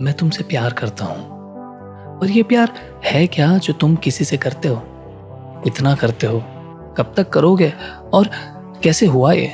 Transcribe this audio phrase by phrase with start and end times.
[0.00, 1.32] मैं तुमसे प्यार करता हूँ।
[2.18, 2.72] और ये प्यार
[3.04, 4.82] है क्या जो तुम किसी से करते हो?
[5.66, 6.40] इतना करते हो?
[6.96, 7.72] कब तक करोगे?
[8.14, 8.30] और
[8.82, 9.52] कैसे हुआ ये?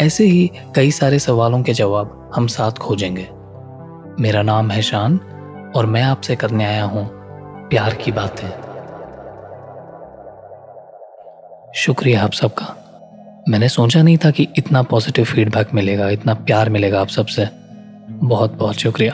[0.00, 3.28] ऐसे ही कई सारे सवालों के जवाब हम साथ खोजेंगे।
[4.20, 5.20] मेरा नाम है शान
[5.76, 7.10] और मैं आपसे करने आया हूँ
[7.68, 8.50] प्यार की बातें।
[11.74, 12.82] शुक्रिया आप सबका।
[13.48, 17.65] मैंने सोचा नहीं था कि इतना पॉजिटिव फीडबैक मिलेगा, इतना प्यार मिलेगा आप सबसे।
[18.10, 19.12] बहुत बहुत शुक्रिया।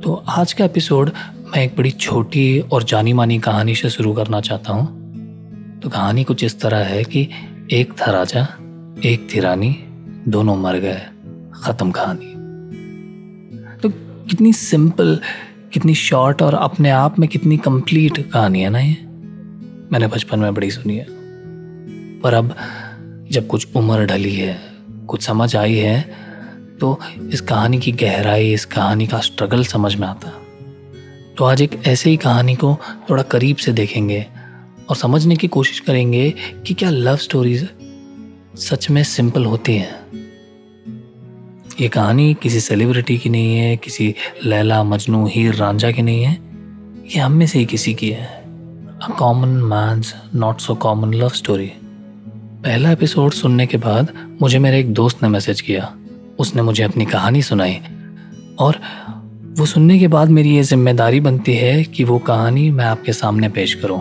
[0.00, 1.10] तो आज का एपिसोड
[1.46, 4.86] मैं एक बड़ी छोटी और जानी मानी कहानी से शुरू करना चाहता हूँ।
[5.80, 7.28] तो कहानी कुछ इस तरह है कि
[7.72, 8.42] एक था राजा,
[9.04, 9.84] एक थी रानी,
[10.28, 11.02] दोनों मर गए।
[11.62, 12.32] ख़त्म कहानी।
[13.80, 13.88] तो
[14.24, 15.20] कितनी सिंपल
[15.72, 18.96] कितनी शॉर्ट और अपने आप में कितनी कंप्लीट कहानी है ना ये?
[19.92, 21.06] मैंने बचपन में बड़ी सुनी है।
[22.20, 22.56] पर अब
[23.30, 24.60] जब कुछ उम्र ढली है,
[25.06, 26.25] कुछ समझ आई है
[26.80, 26.98] तो
[27.32, 30.32] इस कहानी की गहराई, इस कहानी का स्ट्रगल समझ में आता।
[31.38, 32.78] तो आज एक ऐसे ही कहानी को
[33.10, 34.26] थोड़ा करीब से देखेंगे
[34.88, 36.34] और समझने की कोशिश करेंगे
[36.66, 37.68] कि क्या लव स्टोरीज
[38.58, 40.06] सच में सिंपल होती हैं।
[41.80, 46.32] ये कहानी किसी सेलिब्रिटी की नहीं है, किसी लैला, मजनू, हीर, रांझा की नहीं है।
[47.14, 48.26] ये हम में से ही किसी की है।
[49.02, 51.72] A common man's not so common love story
[52.64, 55.94] पहला एपिसोड सुनने के बाद मुझे मेरे एक दोस्त ने मैसेज किया।
[56.38, 57.80] उसने मुझे अपनी कहानी सुनाई।
[58.58, 58.80] और
[59.58, 63.48] वो सुनने के बाद मेरी ये ज़िम्मेदारी बनती है कि वो कहानी मैं आपके सामने
[63.48, 64.00] पेश करूँ।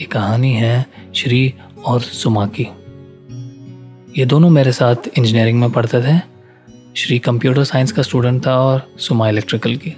[0.00, 2.68] ये कहानी है श्री और सुमा की।
[4.20, 6.20] ये दोनों मेरे साथ इंजीनियरिंग में पढ़ते थे।
[6.96, 9.96] श्री कंप्यूटर साइंस का स्टूडेंट था और सुमा इलेक्ट्रिकल की।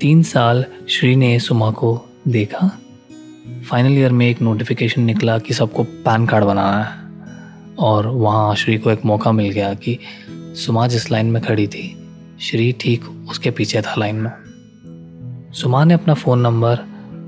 [0.00, 2.78] तीन साल श्री ने सुमा को देखा।
[3.70, 7.01] फाइनल ईयर में एक नोटिफिकेशन निकला कि सबको पैन कार्ड बनाना है।
[7.82, 9.98] और वहाँ श्री को एक मौका मिल गया कि
[10.30, 11.96] सुमा जिस लाइन में खड़ी थी,
[12.40, 14.32] श्री ठीक उसके पीछे था लाइन में।
[15.52, 16.78] सुमा ने अपना फ़ोन नंबर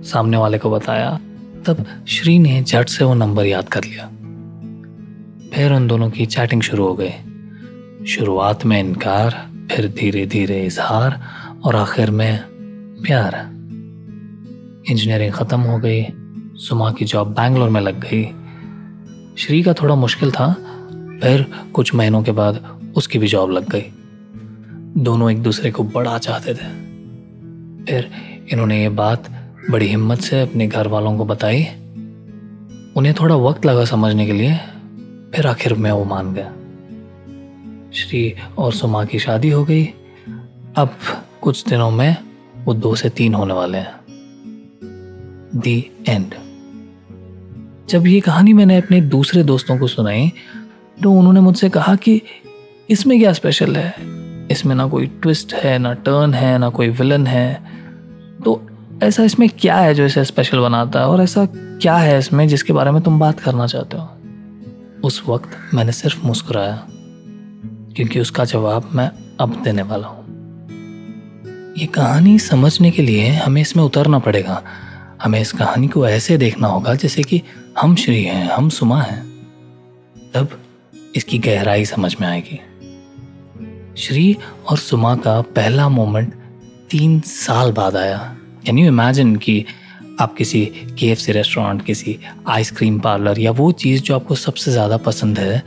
[0.05, 1.21] सामने वाले को बताया,
[1.67, 4.07] तब श्री ने झट से वो नंबर याद कर लिया।
[5.55, 11.21] फिर उन दोनों की चैटिंग शुरू हो गई। शुरुआत में इनकार, फिर धीरे धीरे इजहार
[11.65, 12.39] और आखिर में
[13.07, 13.35] प्यार।
[14.91, 16.07] इंजीनियरिंग ख़त्म हो गई,
[16.57, 18.25] सुमा की जॉब बैंगलोर में लग गई।
[19.39, 20.53] श्री का थोड़ा मुश्किल था,
[21.23, 23.83] फिर कुछ महीनों के बाद उसकी भी जॉब लग गई।
[25.03, 26.85] दोनों एक दूसरे को बड़ा चाहते थे।
[27.85, 28.11] फिर
[28.53, 29.31] इन्होंने ये बात
[29.71, 31.63] बड़ी हिम्मत से अपने घर वालों को बताई।
[32.97, 34.57] उन्हें थोड़ा वक्त लगा समझने के लिए,
[35.35, 36.53] फिर आखिर में वो मान गया।
[37.93, 39.85] श्री और सुमा की शादी हो गई।
[40.77, 40.97] अब
[41.41, 42.17] कुछ दिनों में
[42.65, 43.95] वो दो से तीन होने वाले हैं।
[45.55, 46.35] दी एंड
[47.89, 50.33] जब ये कहानी मैंने अपने दूसरे दोस्तों को सुनाई
[51.03, 52.21] तो उन्होंने मुझसे कहा कि
[52.91, 53.95] इसमें क्या स्पेशल है?
[54.51, 57.55] इसमें ना कोई ट्विस्ट है, ना टर्न है, ना कोई विलन है।
[58.45, 58.61] तो
[59.03, 62.73] ऐसा इसमें क्या है जो इसे स्पेशल बनाता है और ऐसा क्या है इसमें जिसके
[62.73, 64.09] बारे में तुम बात करना चाहते हो?
[65.05, 66.87] उस वक्त मैंने सिर्फ़ मुस्कुराया,
[67.97, 70.23] क्योंकि उसका जवाब मैं अब देने वाला हूँ।
[71.79, 74.63] ये कहानी समझने के लिए हमें इसमें उतरना पड़ेगा।
[75.23, 77.43] हमें इस कहानी को ऐसे देखना होगा जैसे कि
[77.79, 79.23] हम श्री हैं, हम सुमा हैं।
[80.35, 80.61] तब
[81.17, 82.61] इसकी गहराई समझ में आएगी।
[83.97, 84.37] श्री
[84.69, 86.35] और सुमा का पहला मोमेंट
[86.91, 88.37] तीन साल बाद आया।
[88.67, 89.65] कैन यू इमेजिन कि
[90.21, 90.65] आप किसी
[90.99, 92.19] के एफ़ सी रेस्टोरेंट किसी
[92.49, 95.63] आइसक्रीम पार्लर या वो चीज़ जो आपको सबसे ज़्यादा पसंद है,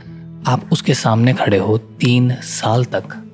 [0.46, 3.24] आप उसके सामने खड़े हो तीन साल तक।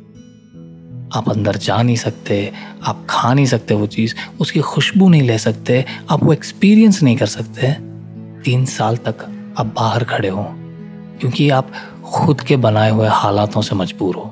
[1.16, 2.52] आप अंदर जा नहीं सकते,
[2.82, 7.16] आप खा नहीं सकते वो चीज़, उसकी खुशबू नहीं ले सकते, आप वो एक्सपीरियंस नहीं
[7.16, 7.94] कर सकते।
[8.44, 9.25] तीन साल तक
[9.59, 10.47] आप बाहर खड़े हो,
[11.21, 11.71] क्योंकि आप
[12.05, 14.31] खुद के बनाए हुए हालातों से मजबूर हो।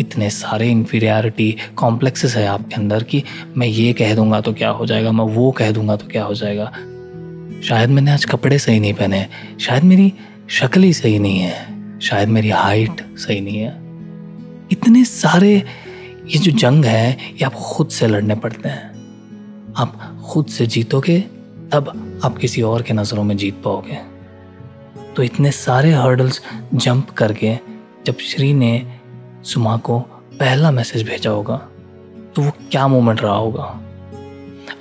[0.00, 3.22] इतने सारे इन्फीरियरिटी कॉम्प्लेक्सेस है आपके अंदर कि
[3.56, 6.34] मैं ये कह दूँगा तो क्या हो जाएगा, मैं वो कह दूँगा तो क्या हो
[6.34, 6.70] जाएगा।
[7.62, 9.26] शायद मैंने आज कपड़े सही नहीं पहने,
[9.60, 10.12] शायद मेरी
[10.50, 13.78] शक्ल ही सही नहीं है, शायद मेरी हाइट सही नहीं है।
[14.72, 20.46] इतने सारे ये जो जंग है, ये आप खुद से लड़ने पड़ते हैं। आप खुद
[20.46, 21.18] से जीतोगे,
[21.72, 21.92] तब
[22.24, 23.98] आप किसी और के नज़रों में जीत पाओगे।
[25.16, 26.40] तो इतने सारे हर्डल्स
[26.74, 27.56] जंप करके
[28.06, 29.00] जब श्री ने
[29.44, 29.98] सुमा को
[30.40, 31.56] पहला मैसेज भेजा होगा
[32.36, 33.80] तो वो क्या मोमेंट रहा होगा?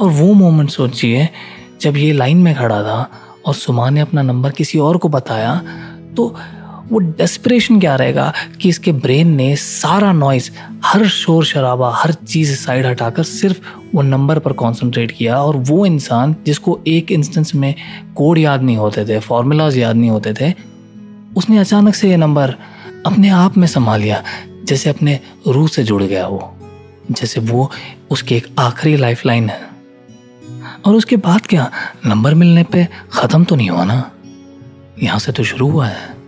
[0.01, 1.30] और वो मोमेंट सोचिए,
[1.81, 3.09] जब ये लाइन में खड़ा था
[3.45, 5.56] और सुमा ने अपना नंबर किसी और को बताया
[6.18, 6.35] तो
[6.91, 8.31] वो डेस्परेशन क्या रहेगा
[8.62, 10.50] कि इसके ब्रेन ने सारा नॉइज़
[10.86, 13.59] हर शोर शराबा, हर चीज़ साइड हटाकर सिर्फ़
[13.95, 17.74] वो नंबर पर कंसंट्रेट किया और वो इंसान जिसको एक इंस्टेंस में
[18.15, 20.53] कोड याद नहीं होते थे फॉर्मूलाज याद नहीं होते थे,
[21.38, 22.56] उसने अचानक से ये नंबर
[23.06, 24.24] अपने आप में संभाल लिया,
[24.63, 26.56] जैसे अपने रूह से जुड़ गया वो
[27.12, 27.69] जैसे वो
[28.12, 29.62] उसकी एक आखिरी लाइफ लाइन है।
[30.85, 31.71] और उसके बाद क्या?
[32.06, 34.12] नंबर मिलने पे ख़त्म तो नहीं हुआ ना?
[35.03, 36.19] यहाँ से तो शुरू हुआ है।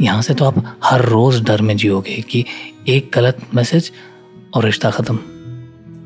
[0.00, 2.44] यहाँ से तो आप हर रोज़ डर में जियोगे कि
[2.88, 3.90] एक गलत मैसेज
[4.54, 5.18] और रिश्ता ख़त्म।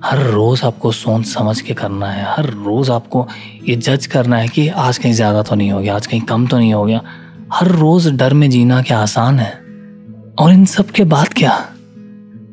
[0.04, 3.26] हर रोज़ आपको सोच समझ के करना है, हर रोज़ आपको
[3.69, 6.46] ये जज करना है कि आज कहीं ज़्यादा तो नहीं हो गया, आज कहीं कम
[6.46, 7.00] तो नहीं हो गया।
[7.52, 9.52] हर रोज़ डर में जीना क्या आसान है?
[10.38, 11.75] और इन सब के बाद क्या?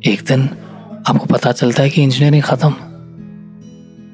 [0.07, 0.50] एक दिन
[1.07, 2.74] आपको पता चलता है कि इंजीनियरिंग ख़त्म।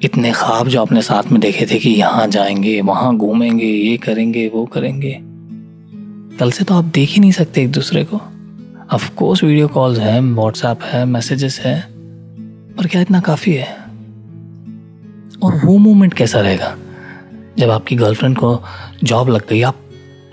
[0.03, 4.47] इतने ख्वाब जो आपने साथ में देखे थे कि यहाँ जाएँगे, वहाँ घूमेंगे, ये करेंगे,
[4.47, 5.32] वो करेंगे।
[6.39, 8.19] कल से तो आप देख ही नहीं सकते एक दूसरे को।
[8.91, 11.79] अफकोर्स वीडियो कॉल्स है व्हाट्सएप है मैसेजेस है,
[12.77, 13.67] पर क्या इतना काफ़ी है?
[15.43, 16.75] और वो मोमेंट कैसा रहेगा?
[17.57, 18.59] जब आपकी गर्लफ्रेंड को
[19.03, 19.79] जॉब लग गई, आप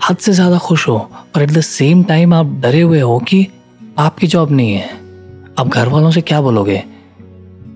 [0.01, 0.97] हद से ज़्यादा खुश हो
[1.35, 3.47] और एट द सेम टाइम आप डरे हुए हो कि
[3.99, 4.89] आपकी जॉब नहीं है।
[5.59, 6.83] आप घर वालों से क्या बोलोगे?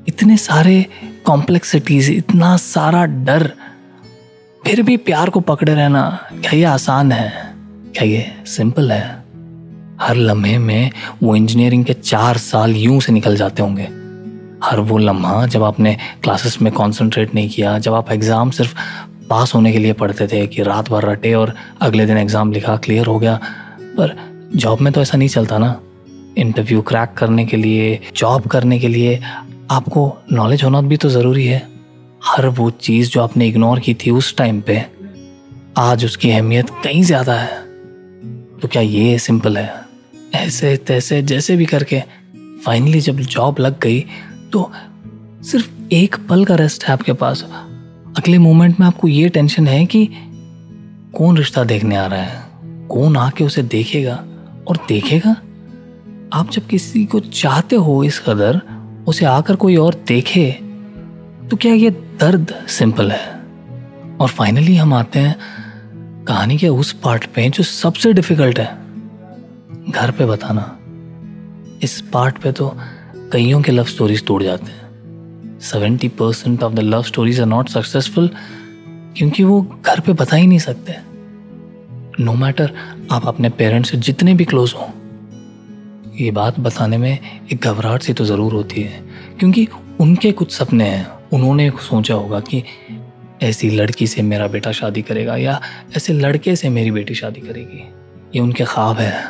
[0.07, 0.86] इतने सारे
[1.25, 3.51] कॉम्प्लेक्सिटीज इतना सारा डर,
[4.62, 7.44] फिर भी प्यार को पकड़े रहना क्या ये आसान है?
[7.95, 9.03] क्या ये सिंपल है।
[10.01, 10.92] हर लम्हे में
[11.24, 13.83] वो इंजीनियरिंग के चार साल यूँ से निकल जाते होंगे।
[14.63, 18.75] हर वो लम्हा जब आपने क्लासेस में कंसंट्रेट नहीं किया, जब आप एग्ज़ाम सिर्फ़
[19.30, 22.75] पास होने के लिए पढ़ते थे कि रात भर रटे और अगले दिन एग्ज़ाम लिखा
[22.77, 23.39] क्लियर हो गया,
[23.98, 24.15] पर
[24.56, 25.80] जॉब में तो ऐसा नहीं चलता ना।
[26.38, 29.19] इंटरव्यू क्रैक करने के लिए जॉब करने के लिए
[29.71, 31.68] आपको नॉलेज होना भी तो ज़रूरी है।
[32.25, 34.86] हर वो चीज़ जो आपने इग्नोर की थी उस टाइम पे,
[35.77, 37.63] आज उसकी अहमियत कहीं ज़्यादा है।
[38.65, 39.73] तो क्या ये सिंपल है?
[40.35, 42.03] ऐसे, तैसे, जैसे भी करके
[42.65, 44.06] फाइनली जब जॉब लग गई
[44.51, 44.71] तो
[45.44, 47.44] सिर्फ़ एक पल का रेस्ट है आपके पास।
[48.17, 50.09] अगले मोमेंट में आपको ये टेंशन है कि
[51.13, 52.41] कौन रिश्ता देखने आ रहा है?
[52.89, 54.23] कौन आके उसे देखेगा
[54.67, 55.31] और देखेगा?
[56.33, 58.62] आप जब किसी को चाहते हो इस कदर,
[59.07, 60.51] उसे आकर कोई और देखे
[61.50, 61.89] तो क्या ये
[62.19, 63.39] दर्द सिंपल है?
[64.19, 65.35] और फाइनली हम आते हैं
[66.27, 68.66] कहानी के उस पार्ट पे जो सबसे डिफ़िकल्ट है।
[69.92, 70.63] घर पे बताना।
[71.83, 72.69] इस पार्ट पे तो
[73.33, 77.69] कईयों के लव स्टोरीज टूट जाते हैं। Seventy percent of the love stories are not
[77.69, 78.30] successful
[79.18, 80.95] क्योंकि वो घर पे बता ही नहीं सकते।
[82.19, 82.74] नो no मैटर
[83.12, 84.88] आप अपने पेरेंट्स से जितने भी क्लोज हों,
[86.16, 87.19] ये बात बताने में
[87.54, 89.04] एक घबराहट सी तो ज़रूर होती है।
[89.39, 89.68] क्योंकि
[90.00, 92.63] उनके कुछ सपने हैं, उन्होंने सोचा होगा कि
[93.43, 95.61] ऐसी लड़की से मेरा बेटा शादी करेगा या
[95.97, 97.89] ऐसे लड़के से मेरी बेटी शादी करेगी?
[98.35, 99.25] ये उनके ख्वाब है,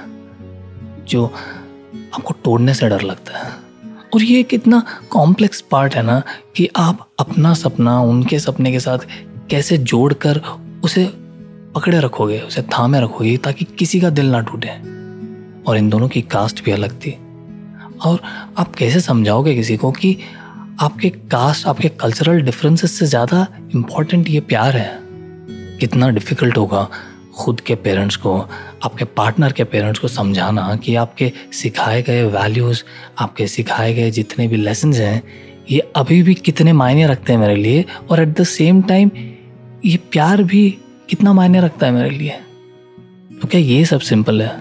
[1.07, 1.25] जो
[2.15, 3.53] आपको तोड़ने से डर लगता है।
[4.13, 6.23] और ये एक इतना कॉम्प्लेक्स पार्ट है ना
[6.55, 8.99] कि आप अपना सपना, उनके सपने के साथ
[9.49, 10.41] कैसे जोड़कर
[10.83, 11.05] उसे
[11.75, 14.95] पकड़े रखोगे, उसे थामे रखोगे ताकि किसी का दिल ना टूटे।
[15.67, 17.11] और इन दोनों की कास्ट भी अलग थी।
[18.05, 18.19] और
[18.57, 20.17] आप कैसे समझाओगे किसी को कि
[20.79, 24.99] आपके कास्ट आपके कल्चरल डिफरेंसेस से ज़्यादा इम्पोर्टेंट ये प्यार है।
[25.79, 26.87] कितना डिफ़िकल्ट होगा
[27.37, 28.37] खुद के पेरेंट्स को,
[28.83, 32.83] आपके पार्टनर के पेरेंट्स को समझाना कि आपके सिखाए गए वैल्यूज़
[33.19, 35.23] आपके सिखाए गए जितने भी लेसन हैं,
[35.71, 37.85] ये अभी भी कितने मायने रखते हैं मेरे लिए?
[38.09, 39.11] और एट द सेम टाइम
[39.85, 40.69] ये प्यार भी
[41.09, 42.39] कितना मायने रखता है मेरे लिए?
[43.41, 44.55] तो क्या ये सब सिंपल है?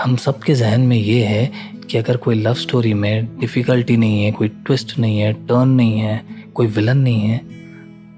[0.00, 4.24] हम सब के जहन में ये है कि अगर कोई लव स्टोरी में डिफ़िकल्टी नहीं
[4.24, 6.22] है, कोई ट्विस्ट नहीं है टर्न नहीं है,
[6.54, 7.38] कोई विलन नहीं है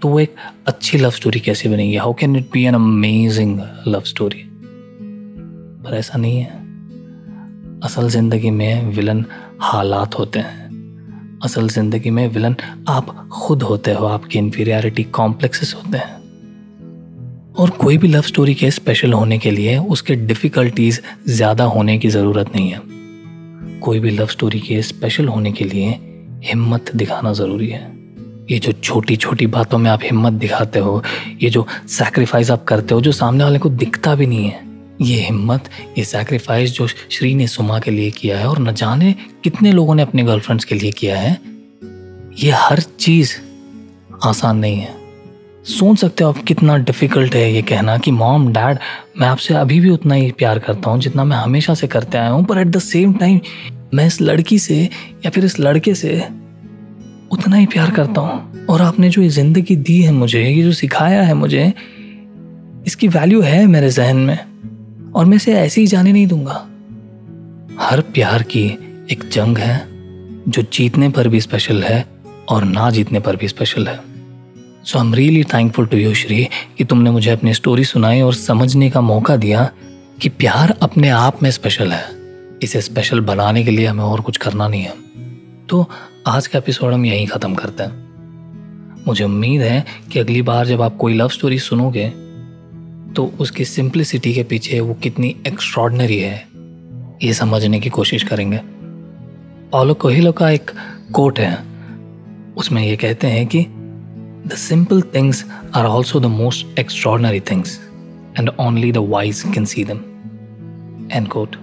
[0.03, 0.35] तो वो एक
[0.67, 1.97] अच्छी लव स्टोरी कैसे बनेगी?
[1.97, 4.43] How can it be an amazing love story
[5.85, 6.61] पर ऐसा नहीं है।
[7.85, 9.25] असल ज़िंदगी में विलन
[9.61, 12.57] हालात होते हैं। असल ज़िंदगी में विलन
[12.89, 16.21] आप खुद होते हो, आपकी इन्फीरियरिटी कॉम्प्लेक्सेस होते हैं।
[17.55, 22.09] और कोई भी लव स्टोरी के स्पेशल होने के लिए उसके डिफ़िकल्टीज ज़्यादा होने की
[22.09, 22.81] ज़रूरत नहीं है।
[23.83, 25.99] कोई भी लव स्टोरी के स्पेशल होने के लिए
[26.45, 27.91] हिम्मत दिखाना ज़रूरी है।
[28.51, 31.03] ये जो छोटी छोटी बातों में आप हिम्मत दिखाते हो,
[31.43, 34.61] ये जो सैक्रिफाइस आप करते हो, जो सामने वाले को दिखता भी नहीं है,
[35.03, 39.15] ये हिम्मत, ये सैक्रिफाइस जो श्री ने सुमा के लिए किया है और न जाने
[39.45, 41.39] कितने लोगों ने अपने गर्लफ्रेंड्स के लिए किया है,
[42.39, 43.37] ये हर चीज़
[44.25, 45.02] आसान नहीं है।
[45.65, 48.79] सोच सकते हो आप कितना डिफ़िकल्ट है ये कहना कि मॉम डैड
[49.21, 52.31] मैं आपसे अभी भी उतना ही प्यार करता हूँ जितना मैं हमेशा से करते आया
[52.31, 53.41] हूँ पर एट द सेम टाइम
[53.95, 54.89] मैं इस लड़की से
[55.25, 56.29] या फिर इस लड़के से
[57.33, 60.73] उतना ही प्यार करता हूँ। और आपने जो ये ज़िंदगी दी है मुझे, ये जो
[60.73, 61.73] सिखाया है मुझे,
[62.87, 64.39] इसकी वैल्यू है मेरे जहन में।
[65.13, 66.67] और मैं इसे ऐसे ही जाने नहीं दूँगा।
[67.81, 68.67] हर प्यार की
[69.11, 69.87] एक जंग है,
[70.49, 72.07] जो जीतने पर भी स्पेशल है
[72.49, 74.12] और ना जीतने पर भी स्पेशल है।
[74.85, 76.45] So I am really thankful to you Shree
[76.79, 79.71] कि तुमने मुझे अपनी स्टोरी सुनाई और समझने का मौका दिया
[80.21, 82.05] कि प्यार अपने आप में स्पेशल है।
[82.63, 84.95] इसे स्पेशल बनाने के लिए हमें और कुछ करना नहीं है।
[85.69, 85.85] तो
[86.27, 90.83] आज का एपिसोड हम यहीं ख़त्म करते हैं। मुझे उम्मीद है कि अगली बार जब
[90.83, 92.09] आप कोई लव स्टोरी सुनोगे
[93.15, 96.37] तो उसकी सिंप्लिसिटी के पीछे वो कितनी एक्स्ट्रॉडनरी है,
[97.23, 98.61] ये समझने की कोशिश करेंगे।
[99.75, 100.71] ओलो कोहिलो का एक
[101.13, 101.55] कोट है,
[102.57, 103.67] उसमें ये कहते हैं कि
[104.47, 105.45] the simple things
[105.75, 107.79] are also the most extraordinary things
[108.39, 109.99] and only the wise can see them
[111.13, 111.57] end quote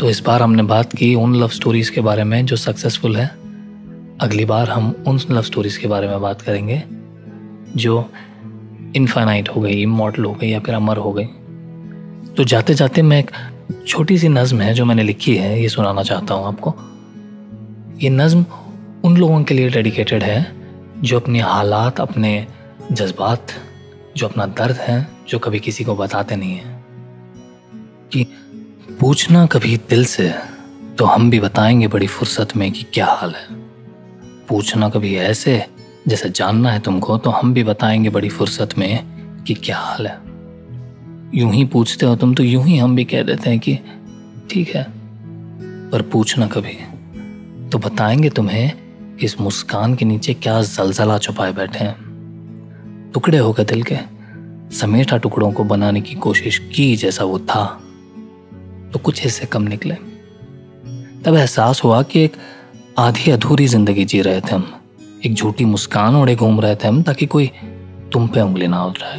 [0.00, 3.26] तो इस बार हमने बात की उन लव स्टोरीज के बारे में जो सक्सेसफुल है।
[4.20, 6.82] अगली बार हम उन लव स्टोरीज के बारे में बात करेंगे,
[7.76, 8.10] जो
[8.96, 11.24] इनफाइनाइट हो गई इमोटल हो गई, या फिर अमर हो गई।
[12.36, 13.30] तो जाते जाते मैं एक
[13.86, 16.74] छोटी सी नज़म है जो मैंने लिखी है, ये सुनाना चाहता हूँ आपको।
[18.02, 18.44] ये नज़म
[19.04, 20.40] उन लोगों के लिए डेडिकेटेड है
[21.04, 22.46] जो अपने हालात, अपने
[22.92, 23.46] जज्बात,
[24.16, 26.84] जो अपना दर्द है, जो कभी किसी को बताते नहीं हैं।
[28.12, 28.26] कि
[29.00, 30.34] पूछना कभी दिल से
[30.98, 33.46] तो हम भी बताएँगे बड़ी फुर्सत में कि क्या हाल है।
[34.48, 35.66] पूछना कभी ऐसे,
[36.08, 39.04] जैसे जानना है तुमको तो हम भी बताएँगे बड़ी फुर्सत में
[39.44, 40.18] कि क्या हाल है।
[41.34, 43.78] यूँ ही पूछते हो तुम तो यूँ ही हम भी कह देते हैं कि
[44.50, 44.86] ठीक है,
[45.90, 46.78] पर पूछना कभी
[47.68, 48.81] तो बताएँगे तुम्हें
[49.22, 53.96] इस मुस्कान के नीचे क्या जलजला छुपाए बैठे हैं। टुकड़े हो गए दिल के।
[54.76, 57.64] समेटा टुकड़ों को बनाने की कोशिश की जैसा वो था।
[58.92, 59.94] तो कुछ हिस्से कम निकले।
[61.24, 62.36] तब एहसास हुआ कि एक
[62.98, 64.80] आधी अधूरी ज़िंदगी जी रहे थे हम।
[65.26, 67.50] एक झूठी मुस्कान ओढ़े घूम रहे थे हम, ताकि कोई
[68.12, 69.18] तुम पे उंगली ना उठाए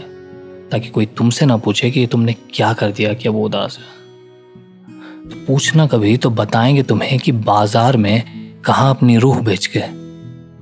[0.72, 5.46] ताकि कोई तुमसे ना पूछे कि तुमने क्या कर दिया कि वो उदास है। तो
[5.46, 9.80] पूछना कभी तो बताएँगे तुम्हें कि बाज़ार में कहा अपनी रूह बेच के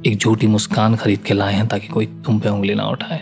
[0.10, 3.22] एक झूठी मुस्कान खरीद के लाए हैं ताकि कोई तुम पे उंगली ना उठाए?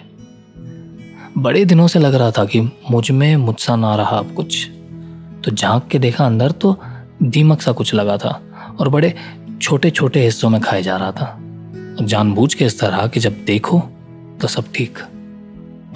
[1.37, 4.69] बड़े दिनों से लग रहा था कि मुझमें मुझसा ना रहा अब कुछ।
[5.45, 6.75] तो झाँक के देखा अंदर तो
[7.23, 8.41] दीमक सा कुछ लगा था
[8.79, 9.13] और बड़े
[9.61, 11.25] छोटे छोटे हिस्सों में खाया जा रहा था।
[11.99, 13.79] और जानबूझ के इस तरह कि जब देखो
[14.41, 14.99] तो सब ठीक,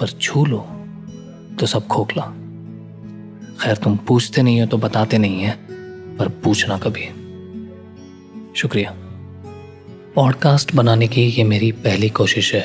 [0.00, 0.64] पर छू लो
[1.60, 2.22] तो सब खोखला।
[3.60, 5.58] खैर, तुम पूछते नहीं हो तो बताते नहीं है,
[6.18, 7.23] पर पूछना कभी।
[8.56, 8.90] शुक्रिया।
[10.14, 12.62] पॉडकास्ट बनाने की ये मेरी पहली कोशिश है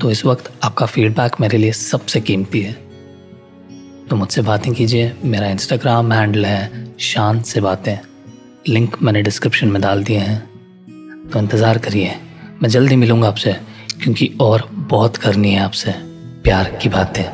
[0.00, 2.72] तो इस वक्त आपका फीडबैक मेरे लिए सबसे कीमती है।
[4.10, 7.96] तो मुझसे बातें कीजिए, मेरा इंस्टाग्राम हैंडल है शान से बातें।
[8.68, 10.38] लिंक मैंने डिस्क्रिप्शन में डाल दिए हैं।
[11.30, 12.12] तो इंतज़ार करिए,
[12.62, 13.52] मैं जल्दी मिलूँगा आपसे,
[14.02, 15.92] क्योंकि और बहुत करनी है आपसे।
[16.44, 17.24] प्यार की बातें।